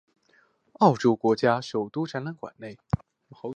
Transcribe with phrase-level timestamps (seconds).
[0.79, 2.75] 澳洲国家首都展览馆内。